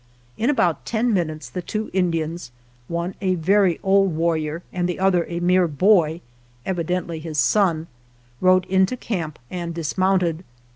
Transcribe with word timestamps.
In 0.35 0.49
about 0.49 0.83
ten 0.83 1.13
minutes 1.13 1.47
the 1.47 1.61
two 1.61 1.91
Indians— 1.93 2.49
one 2.87 3.13
a 3.21 3.35
very 3.35 3.79
old 3.83 4.15
warrior 4.15 4.63
and 4.73 4.89
the 4.89 4.97
other 4.97 5.27
a 5.29 5.39
mere 5.39 5.67
boy, 5.67 6.21
evidently 6.65 7.19
his 7.19 7.37
son— 7.37 7.85
rode 8.41 8.65
into 8.65 8.97
camp 8.97 9.37
and 9.51 9.75
dismounted. 9.75 10.43